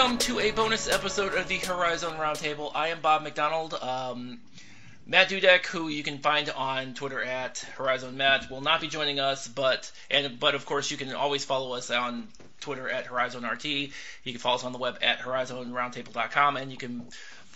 [0.00, 2.72] welcome to a bonus episode of the Horizon Roundtable.
[2.74, 3.74] I am Bob McDonald.
[3.74, 4.40] Um,
[5.06, 9.20] Matt Dudek, who you can find on Twitter at Horizon Matt, will not be joining
[9.20, 12.28] us, but and but of course you can always follow us on
[12.60, 13.64] Twitter at Horizon RT.
[13.66, 13.90] You
[14.24, 17.06] can follow us on the web at HorizonRoundtable.com, and you can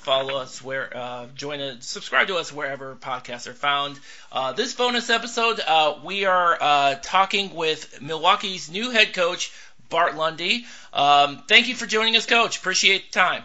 [0.05, 3.99] follow us where uh, join a subscribe to us wherever podcasts are found.
[4.31, 9.51] Uh, this bonus episode, uh, we are uh, talking with Milwaukee's new head coach
[9.95, 10.67] Bart Lundy.
[10.93, 12.59] Um, thank you for joining us, Coach.
[12.59, 13.45] Appreciate the time.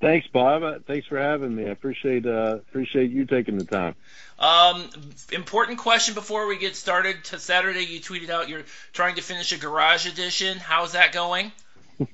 [0.00, 0.64] Thanks, Bob.
[0.64, 1.64] Uh, thanks for having me.
[1.64, 3.94] I appreciate uh, appreciate you taking the time.
[4.40, 4.90] Um,
[5.30, 7.22] important question before we get started.
[7.26, 10.58] To Saturday, you tweeted out you're trying to finish a garage edition.
[10.58, 11.52] How's that going?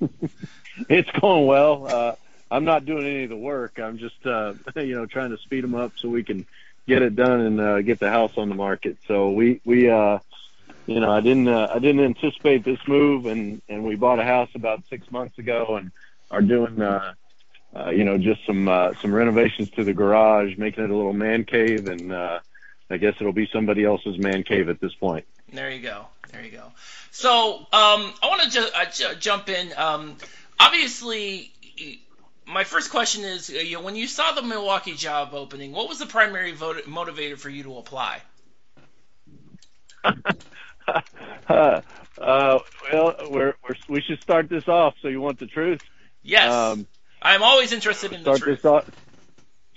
[0.91, 1.86] it's going well.
[1.86, 2.14] Uh,
[2.50, 3.78] I'm not doing any of the work.
[3.78, 6.44] I'm just uh, you know trying to speed them up so we can
[6.86, 8.98] get it done and uh, get the house on the market.
[9.09, 10.19] So we we uh,
[10.86, 14.25] you know I didn't uh, I didn't anticipate this move and and we bought a
[14.25, 15.91] house about six months ago and
[16.30, 16.80] are doing.
[16.80, 17.14] Uh,
[17.75, 21.14] uh, you know, just some uh, some renovations to the garage, making it a little
[21.14, 22.38] man cave, and uh,
[22.91, 25.25] I guess it'll be somebody else's man cave at this point.
[25.53, 26.06] There you go.
[26.30, 26.64] There you go.
[27.10, 29.72] So um, I want to ju- uh, ju- jump in.
[29.77, 30.16] Um,
[30.60, 31.50] obviously,
[32.47, 35.88] my first question is, uh, you know, when you saw the Milwaukee job opening, what
[35.88, 38.20] was the primary vote- motivator for you to apply?
[41.48, 41.80] uh,
[42.19, 44.94] well, we're, we're, we should start this off.
[45.02, 45.80] So you want the truth?
[46.22, 46.48] Yes.
[46.48, 46.86] Um,
[47.20, 48.62] I'm always interested in the truth.
[48.62, 48.84] This off,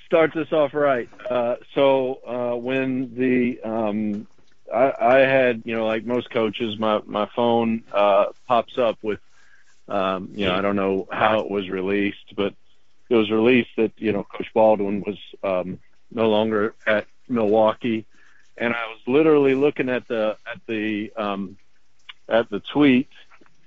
[0.05, 1.09] start this off right.
[1.29, 4.27] Uh, so uh, when the um,
[4.73, 9.19] I, I had, you know, like most coaches, my my phone uh, pops up with,
[9.87, 12.53] um, you know, I don't know how it was released, but
[13.09, 15.79] it was released that you know Coach Baldwin was um,
[16.11, 18.05] no longer at Milwaukee,
[18.57, 21.57] and I was literally looking at the at the um,
[22.27, 23.09] at the tweet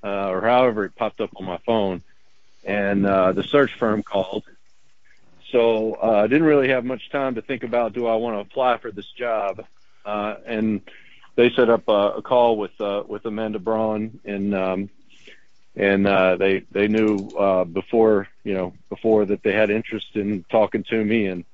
[0.03, 2.03] uh, or however it popped up on my phone,
[2.65, 4.45] and uh, the search firm called.
[5.51, 8.41] So uh, I didn't really have much time to think about do I want to
[8.41, 9.65] apply for this job,
[10.05, 10.83] uh, and
[11.37, 14.91] they set up a, a call with uh, with Amanda Braun, and um,
[15.75, 20.45] and uh, they they knew uh, before you know before that they had interest in
[20.51, 21.45] talking to me, and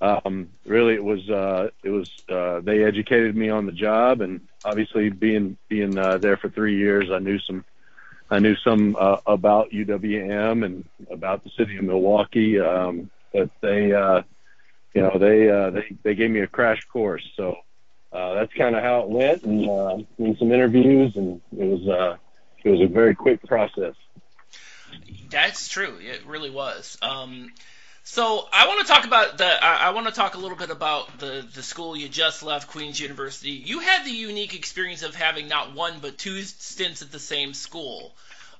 [0.00, 4.40] um, really it was uh, it was uh, they educated me on the job, and
[4.64, 7.64] obviously being being uh, there for three years, I knew some
[8.30, 13.92] I knew some uh, about UWM and about the city of Milwaukee, um, but they,
[13.92, 14.22] uh,
[14.94, 17.26] you know, they uh, they they gave me a crash course.
[17.36, 17.56] So
[18.12, 21.88] uh, that's kind of how it went, and uh, in some interviews, and it was
[21.88, 22.16] uh,
[22.62, 23.94] it was a very quick process.
[25.30, 25.98] That's true.
[26.00, 26.98] It really was.
[27.02, 27.52] Um,
[28.10, 29.44] so I want to talk about the.
[29.44, 32.98] I, want to talk a little bit about the the school you just left, Queens
[32.98, 33.50] University.
[33.50, 37.52] You had the unique experience of having not one but two stints at the same
[37.52, 38.14] school.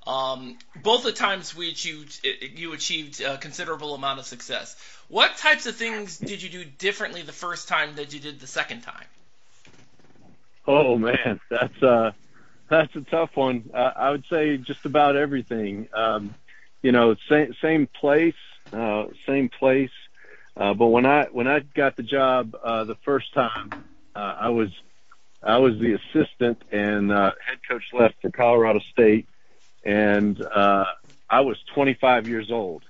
[0.07, 2.27] Um, both the times we achieved,
[2.57, 4.77] you achieved a considerable amount of success.
[5.09, 8.47] What types of things did you do differently the first time that you did the
[8.47, 9.07] second time?
[10.67, 12.11] Oh man, that's uh,
[12.69, 13.71] that's a tough one.
[13.73, 15.89] Uh, I would say just about everything.
[15.95, 16.35] Um,
[16.83, 18.35] you know, same same place,
[18.73, 19.91] uh, same place.
[20.57, 23.75] Uh, but when I when I got the job uh, the first time,
[24.15, 24.69] uh, I was
[25.43, 29.27] I was the assistant and uh, head coach left for Colorado State,
[29.85, 30.85] and uh,
[31.31, 32.83] I was 25 years old.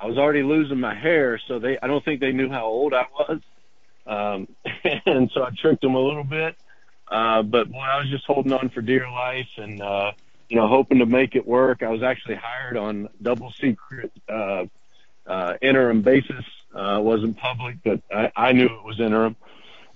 [0.00, 2.92] I was already losing my hair, so they I don't think they knew how old
[2.94, 3.40] I was,
[4.06, 4.48] um,
[5.06, 6.56] and so I tricked them a little bit.
[7.08, 9.82] Uh, but boy, I was just holding on for dear life and.
[9.82, 10.12] Uh,
[10.52, 11.82] you know, hoping to make it work.
[11.82, 14.66] I was actually hired on double secret uh,
[15.26, 16.44] uh, interim basis.
[16.74, 19.34] Uh, wasn't public, but I, I knew it was interim.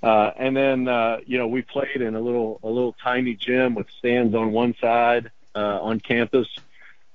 [0.03, 3.75] Uh, and then, uh, you know, we played in a little a little tiny gym
[3.75, 6.49] with stands on one side uh, on campus.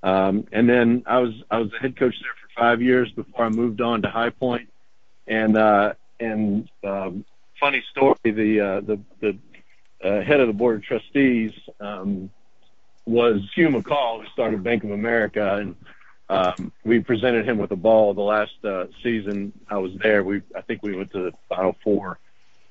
[0.03, 3.45] Um, and then I was I was the head coach there for five years before
[3.45, 4.69] I moved on to High Point.
[5.25, 7.25] And uh, and um,
[7.59, 9.37] funny story, the uh, the the
[10.03, 11.53] uh, head of the board of trustees.
[11.79, 12.29] Um,
[13.05, 15.75] was Hugh McColl, who started Bank of America, and
[16.29, 20.23] um, we presented him with a ball the last uh, season I was there.
[20.23, 22.19] We I think we went to the Final Four.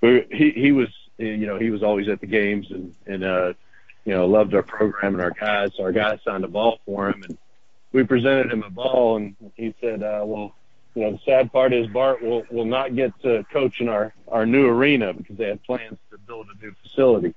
[0.01, 0.89] We, he he was
[1.19, 3.53] you know he was always at the games and and uh,
[4.05, 5.73] you know loved our program and our guys.
[5.77, 7.37] So our guys signed a ball for him, and
[7.93, 10.55] we presented him a ball, and he said, uh, "Well,
[10.95, 14.15] you know the sad part is Bart will will not get to coach in our
[14.29, 17.35] our new arena because they had plans to build a new facility."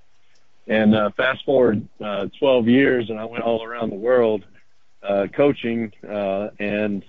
[0.68, 4.46] And uh, fast forward uh, 12 years, and I went all around the world
[5.02, 7.04] uh, coaching, uh, and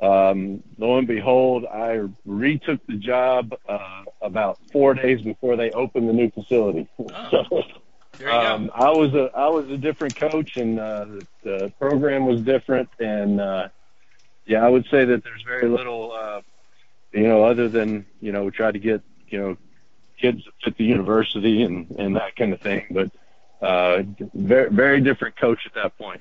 [0.00, 6.08] um, lo and behold, I retook the job uh, about four days before they opened
[6.08, 6.88] the new facility.
[6.98, 7.62] Oh.
[8.18, 8.70] So, um.
[8.72, 12.88] I was a I was a different coach, and uh, the, the program was different,
[13.00, 13.68] and uh,
[14.46, 16.40] yeah, I would say that there's very little, uh,
[17.12, 19.56] you know, other than you know, we try to get you know
[20.20, 23.10] kids at the university and and that kind of thing, but
[23.60, 24.02] uh,
[24.34, 26.20] very very different coach at that point.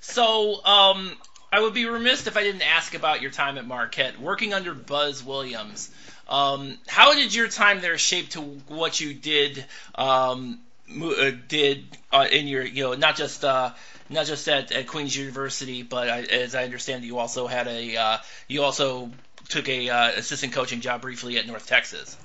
[0.00, 1.12] So, um,
[1.50, 4.74] I would be remiss if I didn't ask about your time at Marquette, working under
[4.74, 5.90] Buzz Williams.
[6.28, 9.64] Um, how did your time there shape to what you did
[9.94, 10.60] um,
[11.00, 13.70] uh, did uh, in your you know not just uh,
[14.10, 17.96] not just at, at Queens University, but I, as I understand, you also had a
[17.96, 19.10] uh, you also
[19.48, 22.16] took a uh, assistant coaching job briefly at North Texas.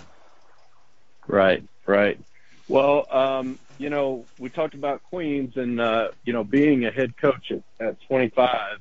[1.27, 2.19] Right, right.
[2.68, 7.18] Well, um, you know, we talked about Queens and uh, you know being a head
[7.18, 8.80] coach at, at 25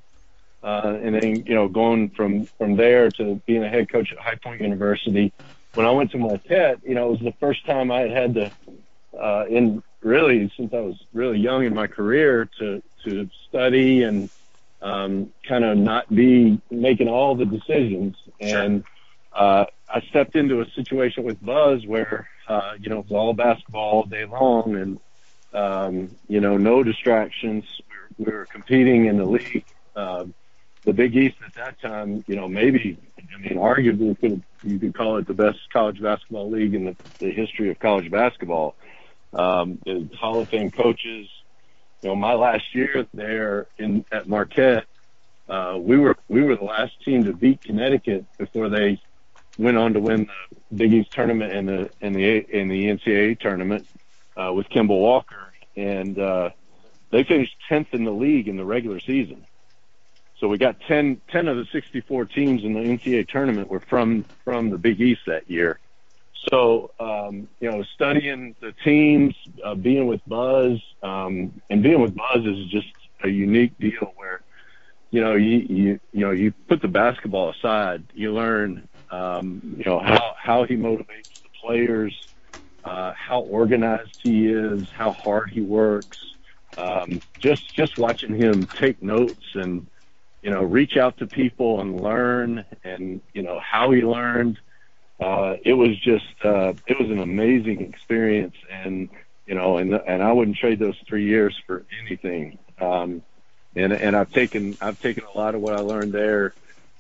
[0.63, 4.19] uh, and then you know going from from there to being a head coach at
[4.19, 5.33] High Point University.
[5.75, 8.35] When I went to Marquette, you know, it was the first time I had had
[8.35, 8.53] to,
[9.19, 14.29] uh, in really since I was really young in my career, to to study and
[14.83, 18.17] um, kind of not be making all the decisions.
[18.41, 18.85] And
[19.33, 23.33] uh, I stepped into a situation with Buzz where uh, you know it was all
[23.35, 25.01] basketball all day long, and
[25.53, 27.65] um, you know no distractions.
[27.89, 29.65] We were, we were competing in the league.
[29.95, 30.27] Uh,
[30.85, 32.97] the Big East at that time, you know, maybe
[33.35, 36.97] I mean, arguably could you could call it the best college basketball league in the,
[37.19, 38.75] the history of college basketball.
[39.33, 39.79] Um,
[40.19, 41.29] Hall of Fame coaches.
[42.03, 44.85] You know, my last year there in at Marquette,
[45.49, 49.01] uh, we were we were the last team to beat Connecticut before they
[49.59, 50.29] went on to win
[50.71, 53.87] the Big East tournament and the and the in the NCAA tournament
[54.37, 56.51] uh, with Kemba Walker, and uh,
[57.11, 59.45] they finished tenth in the league in the regular season.
[60.39, 64.25] So we got 10, 10 of the 64 teams in the NCAA tournament were from
[64.45, 65.81] from the Big East that year.
[66.49, 69.35] So um, you know, studying the teams,
[69.65, 72.89] uh, being with Buzz, um, and being with Buzz is just
[73.25, 74.43] a unique deal where
[75.11, 79.85] you know you you you know you put the basketball aside, you learn um, you
[79.85, 82.15] know how how he motivates the players,
[82.85, 86.17] uh, how organized he is, how hard he works.
[86.77, 89.87] Um, just just watching him take notes and
[90.43, 94.59] you know, reach out to people and learn and, you know, how he learned.
[95.21, 99.09] Uh, it was just, uh, it was an amazing experience and,
[99.47, 102.59] you know, and, and I wouldn't trade those three years for anything.
[102.81, 103.23] Um,
[103.75, 106.55] and, and I've taken, I've taken a lot of what I learned there,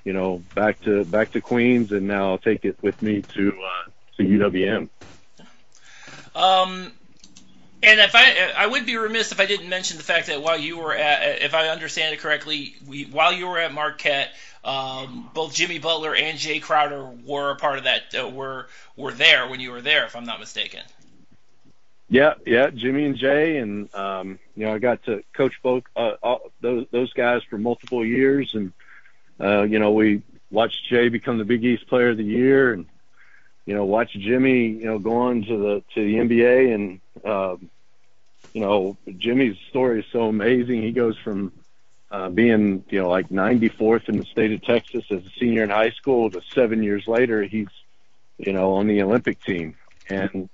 [0.04, 3.48] you know, back to, back to Queens and now I'll take it with me to,
[3.48, 4.88] uh, to UWM.
[6.34, 6.92] Um,
[7.82, 10.58] and if I, I would be remiss if I didn't mention the fact that while
[10.58, 14.30] you were at, if I understand it correctly, we, while you were at Marquette,
[14.64, 18.14] um, both Jimmy Butler and Jae Crowder were a part of that.
[18.18, 20.80] Uh, were were there when you were there, if I'm not mistaken.
[22.10, 26.14] Yeah, yeah, Jimmy and Jae, and um, you know, I got to coach both uh,
[26.22, 28.72] all, those those guys for multiple years, and
[29.40, 32.86] uh, you know, we watched Jae become the Big East Player of the Year, and
[33.66, 37.70] you know, watch Jimmy, you know, go on to the to the NBA and um,
[38.52, 40.82] you know, Jimmy's story is so amazing.
[40.82, 41.52] He goes from
[42.10, 45.70] uh, being, you know, like 94th in the state of Texas as a senior in
[45.70, 47.68] high school to seven years later, he's,
[48.38, 49.76] you know, on the Olympic team.
[50.08, 50.48] And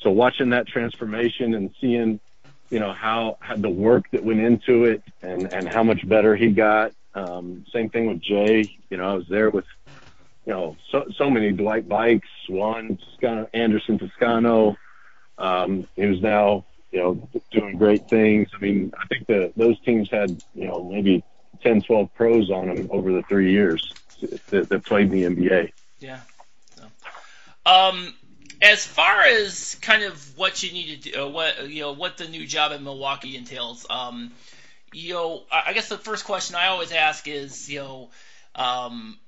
[0.00, 2.20] so watching that transformation and seeing,
[2.70, 6.36] you know, how, how the work that went into it and, and how much better
[6.36, 6.92] he got.
[7.14, 8.70] Um, same thing with Jae.
[8.90, 9.64] You know, I was there with,
[10.46, 14.76] you know, so, so many Dwight Buycks, Juan Toscano, Anderson Toscano,
[15.38, 18.48] um, who's now you know doing great things.
[18.54, 21.24] I mean, I think that those teams had you know maybe
[21.62, 23.92] 10, 12 pros on them over the three years
[24.50, 25.72] that, that played in the NBA.
[25.98, 26.20] Yeah.
[26.76, 26.84] So,
[27.66, 28.14] um,
[28.60, 32.16] as far as kind of what you need to do, uh, what you know, what
[32.16, 34.32] the new job in Milwaukee entails, um,
[34.92, 38.10] you know, I guess the first question I always ask is, you know,
[38.54, 39.18] um,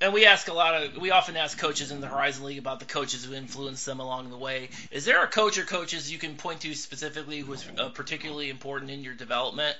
[0.00, 2.80] and we ask a lot of we often ask coaches in the Horizon League about
[2.80, 4.68] the coaches who influenced them along the way.
[4.90, 8.50] Is there a coach or coaches you can point to specifically who was uh, particularly
[8.50, 9.76] important in your development?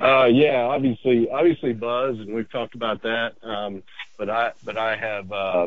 [0.00, 3.32] Uh, yeah, obviously, obviously Buzz, and we've talked about that.
[3.42, 3.82] Um,
[4.18, 5.66] but I, but I have, uh,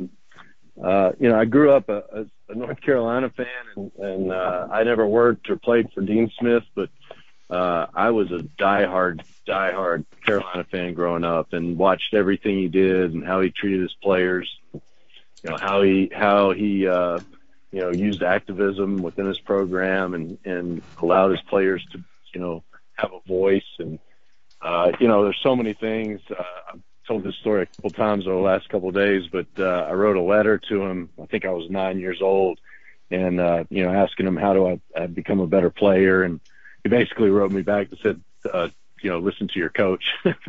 [0.84, 4.84] uh, you know, I grew up a, a North Carolina fan, and, and uh, I
[4.84, 6.89] never worked or played for Dean Smith, but
[7.50, 13.13] uh, I was a diehard, diehard Carolina fan growing up, and watched everything he did
[13.13, 14.50] and how he treated his players.
[14.74, 17.19] You know how he how he uh,
[17.72, 22.03] you know used activism within his program and and allowed his players to
[22.34, 22.63] you know
[22.96, 24.00] have a voice and
[24.62, 26.22] uh, you know there's so many things.
[26.29, 26.77] Uh,
[27.08, 29.94] told this story a couple times over the last couple of days, but uh, I
[29.94, 31.10] wrote a letter to him.
[31.22, 32.60] I think I was nine years old
[33.10, 36.40] and uh, you know, asking him how do I, I become a better player, and
[36.84, 38.22] he basically wrote me back and said,
[38.52, 38.70] uh,
[39.02, 40.04] you know, listen to your coach.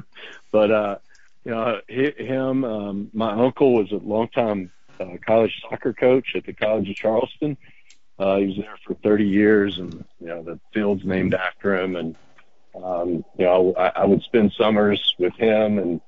[0.51, 0.97] but uh,
[1.45, 6.53] you know, him, um, my uncle was a longtime uh, college soccer coach at the
[6.53, 7.57] College of Charleston.
[8.19, 11.95] Uh, he was there for 30 years, and you know, the field's named after him,
[11.95, 12.17] and
[12.75, 16.01] um, you know, I, I would spend summers with him and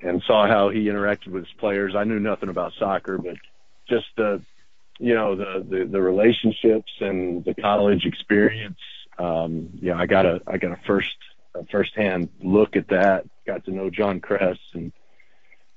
[0.00, 1.94] and saw how he interacted with his players.
[1.94, 3.36] I knew nothing about soccer, but
[3.88, 4.42] just the
[4.98, 8.78] you know the the, the relationships and the college experience.
[9.18, 11.16] Um, yeah, I got a I got a first
[11.54, 13.26] a firsthand look at that.
[13.46, 14.92] Got to know John Kresse and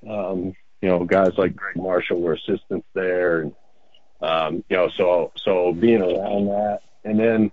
[0.08, 3.56] um, you know guys like Gregg Marshall were assistants there, and
[4.22, 7.52] um, you know so so being around that, and then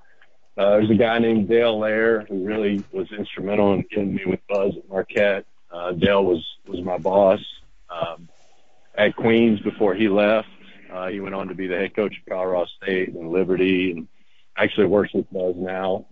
[0.57, 4.41] uh, there's a guy named Dale Layer who really was instrumental in getting me with
[4.49, 5.45] Buzz at Marquette.
[5.77, 7.41] Uh, Dale was was my boss
[7.91, 8.29] um,
[8.95, 10.49] at Queens before he left.
[10.91, 14.09] Uh, he went on to be the head coach of Colorado State and Liberty, and
[14.57, 16.07] actually works with Buzz now.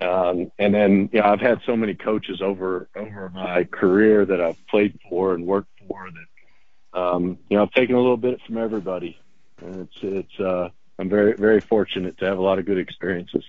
[0.00, 4.66] Um, and then, know, I've had so many coaches over over my career that I've
[4.68, 8.56] played for and worked for that, um, you know, I've taken a little bit from
[8.56, 9.18] everybody,
[9.60, 13.44] and it's it's uh, I'm very very fortunate to have a lot of good experiences.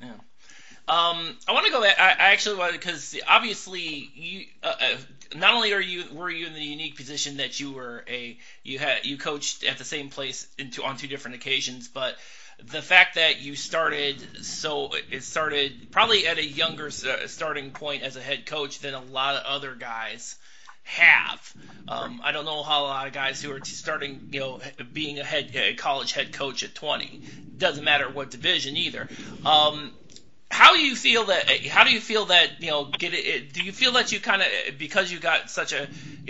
[0.00, 0.14] Yeah.
[0.88, 1.98] Um, I want to go back.
[1.98, 4.96] I, I actually want because obviously you uh, uh,
[5.36, 8.80] not only are you were you in the unique position that you were a you
[8.80, 12.16] had you coached at the same place into on two different occasions, but
[12.64, 18.02] the fact that you started so it started probably at a younger uh, starting point
[18.02, 20.36] as a head coach than a lot of other guys
[20.84, 21.54] have.
[21.88, 24.60] Um, I don't know how a lot of guys who are starting, you know,
[24.92, 27.22] being a head a college head coach at 20.
[27.56, 29.08] Doesn't matter what division either.
[29.44, 29.92] Um,
[30.52, 31.48] how do you feel that?
[31.66, 32.84] How do you feel that you know?
[32.84, 33.54] Get it?
[33.54, 35.88] Do you feel that you kind of because you got such a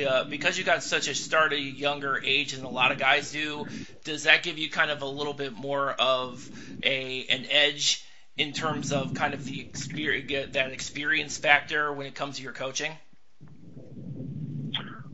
[0.08, 3.32] uh, because you got such a start a younger age than a lot of guys
[3.32, 3.66] do?
[4.04, 6.48] Does that give you kind of a little bit more of
[6.84, 12.14] a an edge in terms of kind of the experience that experience factor when it
[12.14, 12.92] comes to your coaching?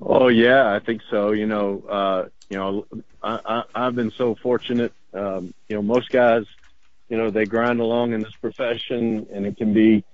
[0.03, 1.33] Oh yeah, I think so.
[1.33, 2.87] You know, uh, you know,
[3.23, 4.93] I, I, I've been so fortunate.
[5.15, 6.45] Um, you know, most guys
[7.09, 10.05] you know, they grind along in this profession and it can be,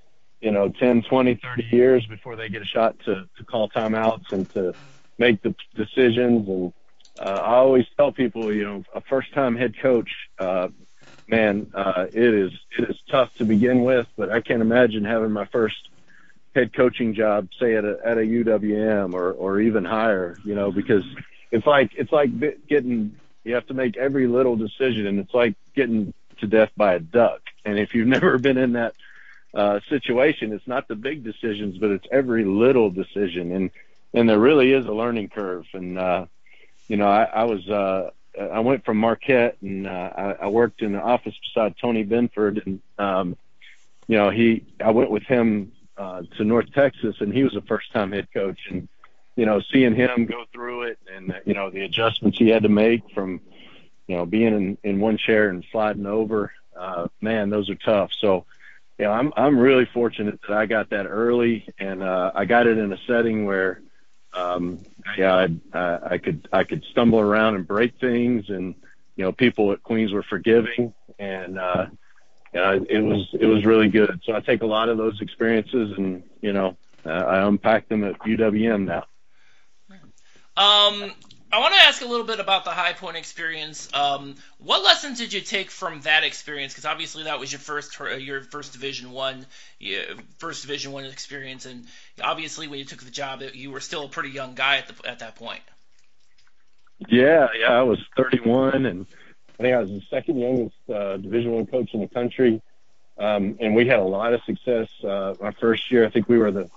[0.40, 4.30] you know, 10, 20, 30 years before they get a shot to, to call timeouts
[4.30, 4.74] and to
[5.18, 6.48] make the decisions.
[6.48, 6.72] And
[7.18, 10.68] uh, I always tell people, you know, a first time head coach, uh,
[11.26, 15.32] man, uh, it is, it is tough to begin with, but I can't imagine having
[15.32, 15.76] my first
[16.54, 20.70] head coaching job, say at a, at a UWM or, or even higher, you know,
[20.70, 21.02] because
[21.50, 22.30] it's like, it's like
[22.68, 26.95] getting, you have to make every little decision and it's like getting to death by
[26.95, 27.41] a duck.
[27.64, 28.95] And if you've never been in that
[29.55, 33.53] uh, situation, it's not the big decisions, but it's every little decision.
[33.53, 33.71] And
[34.12, 35.67] and there really is a learning curve.
[35.73, 36.26] And uh,
[36.88, 40.83] you know, I, I was uh, I went from Marquette and uh, I, I worked
[40.83, 43.37] in the office beside Tony Benford, and um,
[44.07, 47.62] you know, he I went with him uh, to North Texas, and he was a
[47.62, 48.88] first time head coach, and
[49.37, 52.69] you know, seeing him go through it, and you know, the adjustments he had to
[52.69, 53.41] make from
[54.06, 58.11] you know, being in, in one chair and sliding over, uh, man, those are tough.
[58.18, 58.44] So,
[58.99, 62.66] you know, I'm, I'm really fortunate that I got that early and, uh, I got
[62.66, 63.80] it in a setting where,
[64.32, 64.80] um,
[65.16, 68.75] yeah, I, uh, I could, I could stumble around and break things and,
[69.16, 71.87] you know, people at Queens were forgiving and, uh,
[72.52, 74.20] yeah, it was, it was really good.
[74.25, 78.04] So I take a lot of those experiences and, you know, uh, I unpack them
[78.04, 79.04] at UWM now.
[80.56, 81.12] Um,
[81.54, 83.88] I want to ask a little bit about the High Point experience.
[83.94, 86.73] Um, what lessons did you take from that experience?
[86.73, 89.46] Because obviously that was your first uh, your first Division One
[90.38, 91.87] first Division One experience, and
[92.20, 95.08] obviously when you took the job, you were still a pretty young guy at the
[95.08, 95.61] at that point.
[97.08, 99.06] Yeah, yeah, I was 31, and
[99.56, 102.61] I think I was the second youngest uh, Division One coach in the country,
[103.16, 104.88] um, and we had a lot of success.
[105.04, 106.68] Uh, my first year, I think we were the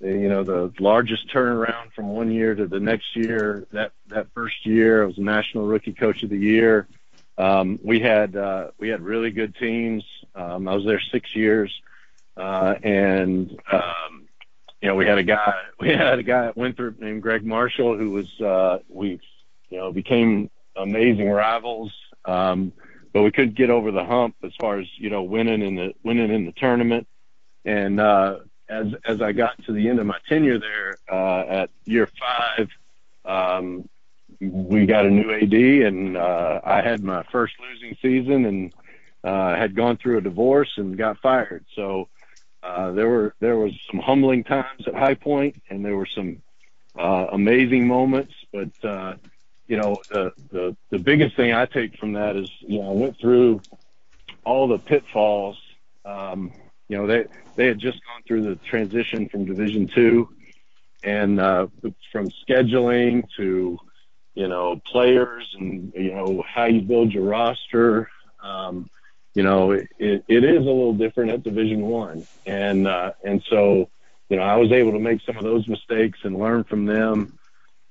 [0.00, 3.66] you know the largest turnaround from one year to the next year.
[3.72, 6.88] That that first year, I was National Rookie Coach of the Year.
[7.36, 10.04] Um, we had uh, we had really good teams.
[10.34, 11.72] Um, I was there six years,
[12.36, 14.28] uh, and um,
[14.80, 17.96] you know we had a guy we had a guy at Winthrop named Gregg Marshall
[17.96, 19.20] who was uh, we
[19.68, 21.92] you know became amazing rivals.
[22.24, 22.72] Um,
[23.12, 25.94] but we couldn't get over the hump as far as you know winning in the
[26.02, 27.06] winning in the tournament.
[27.64, 28.38] And uh,
[28.70, 32.68] as as I got to the end of my tenure there uh, at year five,
[33.24, 33.88] um,
[34.40, 38.74] we got a new AD, and uh, I had my first losing season, and
[39.24, 41.64] uh, had gone through a divorce and got fired.
[41.74, 42.08] So
[42.62, 46.40] uh, there were there was some humbling times at High Point, and there were some
[46.98, 48.32] uh, amazing moments.
[48.52, 49.14] But uh,
[49.66, 52.92] you know, the, the, the biggest thing I take from that is, you know, I
[52.92, 53.60] went through
[54.44, 55.56] all the pitfalls.
[56.04, 56.52] Um,
[56.90, 60.28] you know, they, they had just gone through the transition from division two
[61.04, 61.68] and, uh,
[62.10, 63.78] from scheduling to,
[64.34, 68.10] you know, players and, you know, how you build your roster.
[68.42, 68.90] Um,
[69.34, 72.26] you know, it, it, it is a little different at division one.
[72.44, 73.88] And, uh, and so,
[74.28, 77.38] you know, I was able to make some of those mistakes and learn from them.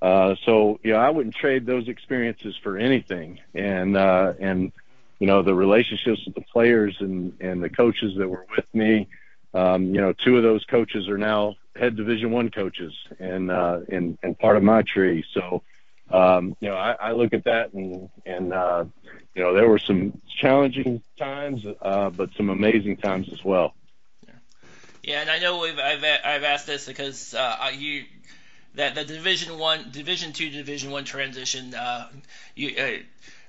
[0.02, 3.40] Uh, so, you know, I wouldn't trade those experiences for anything.
[3.56, 4.74] And, uh, and,
[5.20, 9.08] you know, the relationships with the players and, and the coaches that were with me,
[9.54, 13.80] um, you know, two of those coaches are now head division one coaches and, uh,
[13.90, 15.24] and, and part of my tree.
[15.34, 15.62] So,
[16.12, 18.86] um, you know, I, I look at that and, and, uh,
[19.36, 23.74] you know, there were some challenging times, uh, but some amazing times as well.
[25.04, 28.04] Yeah, and I know we've, I've I've asked this because uh, you
[28.76, 31.74] that the Division One, Division Two, Division One transition.
[31.74, 32.10] Uh,
[32.56, 32.90] you, uh,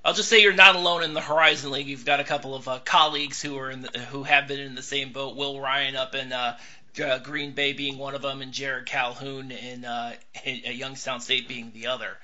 [0.04, 1.86] I'll just say you're not alone in the Horizon League.
[1.86, 4.74] You've got a couple of uh, colleagues who are in the, who have been in
[4.74, 5.36] the same boat.
[5.36, 6.56] Will Ryan up in uh,
[7.02, 10.14] uh, Green Bay being one of them, and Jerrod Calhoun in, uh,
[10.44, 12.16] in Youngstown State being the other.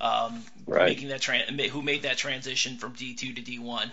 [0.00, 0.86] Um, right.
[0.86, 3.90] Making that who made that transition from D2 to D1.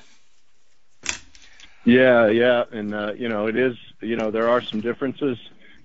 [1.83, 3.75] Yeah, yeah, and uh, you know it is.
[4.01, 5.37] You know there are some differences.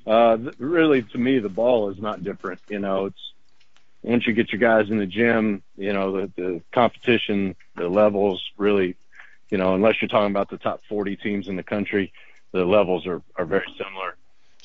[0.07, 2.61] Uh, really, to me, the ball is not different.
[2.69, 3.30] You know, it's
[4.03, 8.43] once you get your guys in the gym, you know the, the competition, the levels
[8.57, 8.97] really,
[9.51, 12.13] you know, unless you're talking about the top 40 teams in the country,
[12.53, 14.17] the levels are are very similar.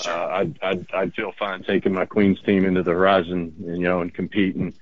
[0.01, 0.13] Sure.
[0.13, 4.01] Uh, I'd, I'd I'd feel fine taking my Queens team into the Horizon, you know,
[4.01, 4.74] and competing.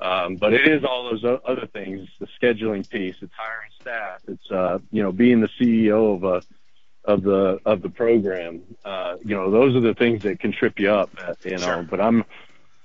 [0.00, 4.50] Um, but it is all those other things, the scheduling piece, it's hiring staff, it's,
[4.50, 6.42] uh, you know, being the CEO of a,
[7.04, 8.62] of the, of the program.
[8.82, 11.58] Uh, you know, those are the things that can trip you up, uh, you know,
[11.58, 11.82] sure.
[11.82, 12.24] but I'm,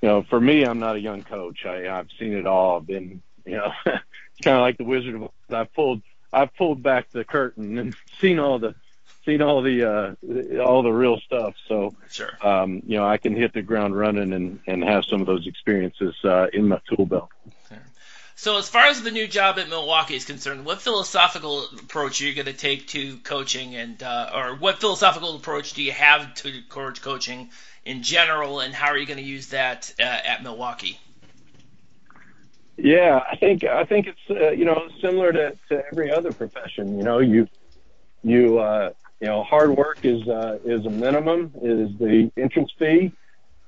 [0.06, 1.66] you know, for me, I'm not a young coach.
[1.66, 2.78] I, I've seen it all.
[2.78, 5.30] I've been, you know, it's kind of like the Wizard of Oz.
[5.50, 8.76] I've pulled, I've pulled back the curtain and seen all the,
[9.26, 11.56] seen all the uh, all the real stuff.
[11.68, 12.30] So, sure.
[12.44, 15.48] um, you know, I can hit the ground running and and have some of those
[15.48, 17.30] experiences uh, in my tool belt.
[18.38, 22.26] So, as far as the new job at Milwaukee is concerned, what philosophical approach are
[22.26, 26.36] you going to take to coaching, and uh, or what philosophical approach do you have
[26.36, 27.50] to coach coaching
[27.86, 31.00] in general, and how are you going to use that uh, at Milwaukee?
[32.78, 36.98] Yeah, I think I think it's uh, you know similar to, to every other profession.
[36.98, 37.48] You know, you
[38.24, 43.14] you uh, you know, hard work is uh, is a minimum, is the entrance fee.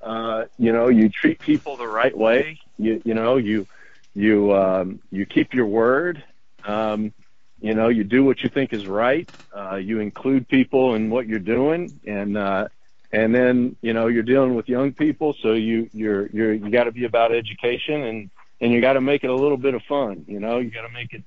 [0.01, 2.59] Uh, you know, you treat people the right way.
[2.77, 3.65] You you know, you
[4.13, 6.23] you um, you keep your word.
[6.65, 7.13] Um,
[7.61, 9.27] you know, you do what you think is right.
[9.55, 12.67] Uh, you include people in what you're doing, and uh,
[13.11, 16.85] and then you know you're dealing with young people, so you you're you're you got
[16.85, 19.81] to be about education, and and you got to make it a little bit of
[19.83, 20.25] fun.
[20.27, 21.23] You know, you got to make it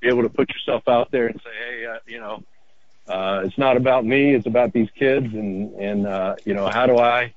[0.00, 2.42] be able to put yourself out there and say, hey, uh, you know,
[3.06, 4.34] uh, it's not about me.
[4.34, 7.32] It's about these kids, and and uh, you know how do I,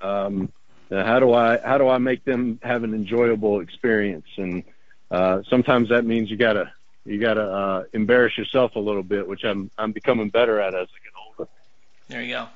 [0.00, 0.52] um,
[0.90, 4.26] how do I how do I make them have an enjoyable experience?
[4.36, 4.64] And
[5.10, 6.72] uh, sometimes that means you gotta
[7.04, 10.88] you gotta uh, embarrass yourself a little bit, which I'm I'm becoming better at as
[10.88, 11.50] I get older.
[12.08, 12.48] There you go.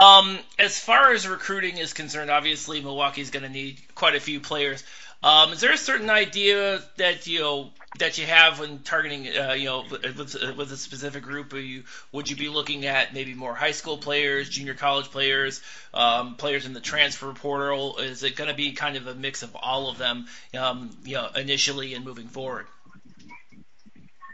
[0.00, 4.40] Um, as far as recruiting is concerned, obviously Milwaukee's going to need quite a few
[4.40, 4.82] players.
[5.22, 9.52] Um, is there a certain idea that you know that you have when targeting, uh,
[9.52, 11.54] you know, with, with a specific group?
[11.54, 15.62] You, would you be looking at maybe more high school players, junior college players,
[15.94, 17.96] um, players in the transfer portal?
[17.98, 20.26] Is it going to be kind of a mix of all of them,
[20.58, 22.66] um, you know, initially and moving forward?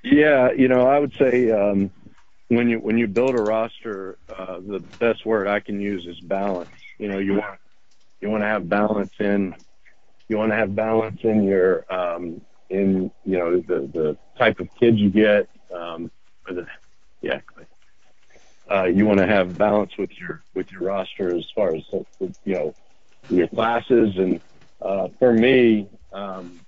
[0.03, 1.93] Yeah, you know, I would say um,
[2.51, 6.19] when you when you build a roster, uh, the best word I can use is
[6.21, 6.71] balance.
[6.99, 7.61] You know, you want
[8.21, 9.55] you want to have balance in
[10.29, 14.69] you want to have balance in your um, in you know the the type of
[14.79, 15.49] kids you get.
[15.73, 16.11] Um,
[16.49, 16.67] or the,
[17.23, 17.41] yeah,
[18.69, 21.83] uh, you want to have balance with your with your roster as far as
[22.21, 22.75] you know
[23.29, 24.17] your classes.
[24.17, 24.41] And
[24.83, 26.59] uh, for me, um,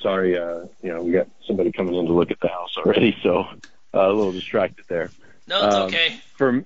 [0.00, 3.16] sorry, uh, you know we got somebody coming in to look at the house already,
[3.22, 3.44] so
[3.92, 5.10] a little distracted there.
[5.46, 6.20] No, it's um, okay.
[6.36, 6.64] For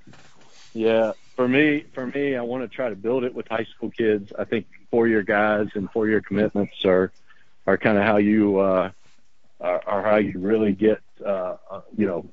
[0.74, 3.90] yeah, for me, for me, I want to try to build it with high school
[3.90, 4.32] kids.
[4.38, 7.10] I think four-year guys and four-year commitments are
[7.66, 8.90] are kind of how you uh,
[9.60, 12.26] are, are how you really get uh, uh, you know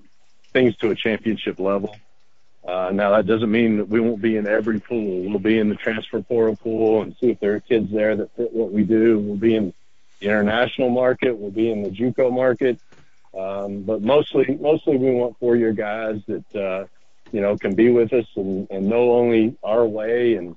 [0.52, 1.96] things to a championship level.
[2.66, 5.30] Uh, now that doesn't mean that we won't be in every pool.
[5.30, 8.34] We'll be in the transfer portal pool and see if there are kids there that
[8.38, 9.20] fit what we do.
[9.20, 9.74] We'll be in
[10.20, 11.38] the international market.
[11.38, 12.80] We'll be in the JUCO market.
[13.38, 16.86] Um, but mostly, mostly we want four-year guys that uh,
[17.32, 20.36] you know can be with us and, and know only our way.
[20.36, 20.56] And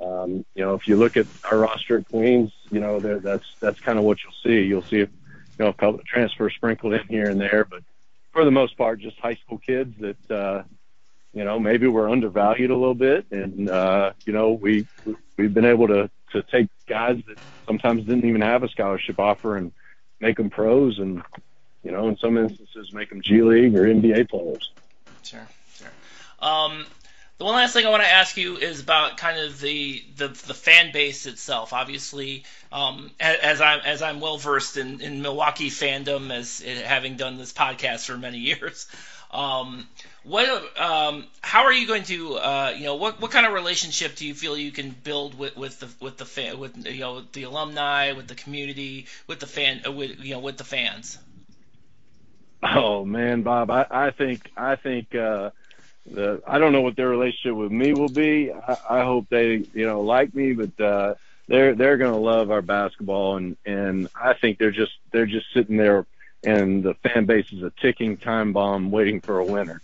[0.00, 3.80] Um, you know, if you look at our roster at Queens, you know, that's that's
[3.80, 4.60] kind of what you'll see.
[4.66, 5.08] You'll see, you
[5.58, 7.82] know, a couple of transfers sprinkled in here and there, but
[8.32, 10.62] for the most part, just high school kids that, uh,
[11.32, 14.86] you know, maybe we're undervalued a little bit, and uh, you know, we
[15.36, 19.56] we've been able to to take guys that sometimes didn't even have a scholarship offer
[19.56, 19.72] and
[20.20, 21.22] make them pros, and
[21.84, 24.70] you know, in some instances, make them G League or NBA players.
[25.22, 25.88] Sure, sure.
[26.40, 26.86] Um,
[27.38, 30.28] the one last thing I want to ask you is about kind of the the,
[30.28, 31.72] the fan base itself.
[31.72, 37.36] Obviously, um, as I'm as I'm well versed in, in Milwaukee fandom, as having done
[37.36, 38.86] this podcast for many years.
[39.30, 39.88] Um,
[40.22, 44.14] what um, how are you going to uh, you know what what kind of relationship
[44.14, 47.42] do you feel you can build with, with the with the with you know the
[47.42, 51.18] alumni with the community with the fan with you know with the fans?
[52.64, 55.14] Oh man, Bob, I, I think I think.
[55.14, 55.50] Uh,
[56.06, 58.52] the I don't know what their relationship with me will be.
[58.52, 61.14] I, I hope they you know like me, but uh,
[61.48, 65.46] they're they're going to love our basketball, and and I think they're just they're just
[65.54, 66.06] sitting there,
[66.44, 69.80] and the fan base is a ticking time bomb waiting for a winner,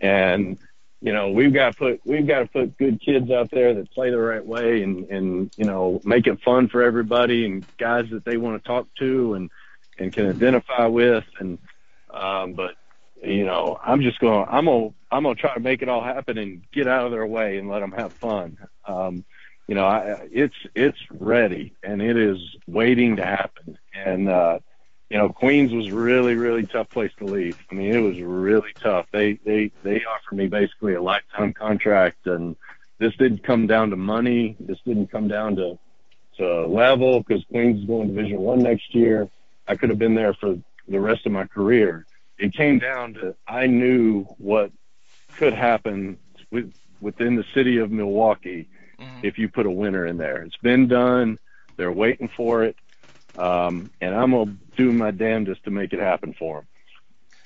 [0.00, 0.58] and
[1.00, 3.90] you know we've got to put we've got to put good kids out there that
[3.92, 8.08] play the right way and and you know make it fun for everybody and guys
[8.10, 9.50] that they want to talk to and
[9.98, 11.58] and can identify with and
[12.12, 12.74] um but
[13.22, 14.46] you know, I'm just going.
[14.50, 14.90] I'm gonna.
[15.10, 17.68] I'm gonna try to make it all happen and get out of their way and
[17.68, 18.58] let them have fun.
[18.86, 19.24] Um,
[19.68, 23.78] you know, I, it's it's ready and it is waiting to happen.
[23.94, 24.58] And uh,
[25.08, 27.58] you know, Queens was really really tough place to leave.
[27.70, 29.06] I mean, it was really tough.
[29.12, 32.56] They they they offered me basically a lifetime contract, and
[32.98, 34.56] this didn't come down to money.
[34.58, 35.78] This didn't come down to
[36.38, 39.28] to level because Queens is going to Division One next year.
[39.68, 40.58] I could have been there for
[40.92, 42.06] the rest of my career
[42.38, 44.72] it came down to I knew what
[45.36, 46.18] could happen
[46.50, 49.20] with, within the city of Milwaukee mm-hmm.
[49.22, 50.42] if you put a winner in there.
[50.42, 51.38] It's been done.
[51.76, 52.76] They're waiting for it,
[53.38, 56.66] um, and I'm gonna do my damnedest to make it happen for them.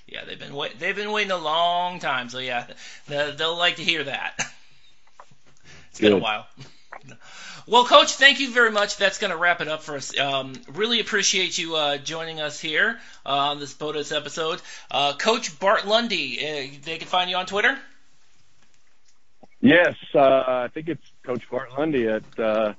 [0.06, 2.66] Yeah, they've been wait- they've been waiting a long time, so yeah,
[3.06, 4.34] they'll like to hear that.
[5.90, 6.46] it's been a while.
[7.68, 8.96] Well, Coach, thank you very much.
[8.96, 10.16] That's going to wrap it up for us.
[10.16, 14.62] Um, really appreciate you uh, joining us here uh, on this BOTUS episode.
[14.88, 17.76] Uh, Coach Bart Lundy, uh, they can find you on Twitter?
[19.60, 22.38] Yes, uh, I think it's Coach Bart Lundy at.
[22.38, 22.74] Uh,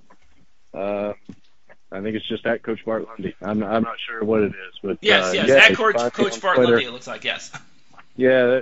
[0.74, 3.36] I think it's just at Coach Bart Lundy.
[3.42, 6.60] I'm, I'm not sure what it is, but yes, yes, yeah, at Coach, Coach Bart
[6.60, 6.86] Lundy.
[6.86, 7.52] It looks like yes.
[8.16, 8.62] Yeah,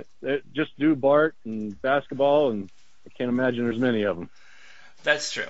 [0.54, 2.70] just do Bart and basketball, and
[3.06, 4.28] I can't imagine there's many of them.
[5.02, 5.46] That's true.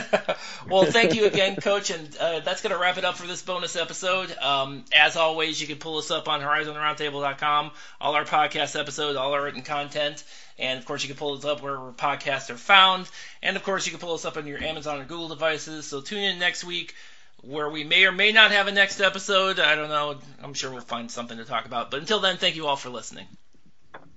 [0.68, 3.42] well, thank you again, Coach, and uh, that's going to wrap it up for this
[3.42, 4.36] bonus episode.
[4.38, 7.70] Um, as always, you can pull us up on HorizonRoundtable.com,
[8.00, 10.24] all our podcast episodes, all our written content,
[10.58, 13.08] and of course, you can pull us up wherever podcasts are found,
[13.40, 15.86] and of course, you can pull us up on your Amazon or Google devices.
[15.86, 16.94] So tune in next week
[17.42, 19.60] where we may or may not have a next episode.
[19.60, 20.18] I don't know.
[20.42, 21.90] I'm sure we'll find something to talk about.
[21.90, 23.26] But until then, thank you all for listening.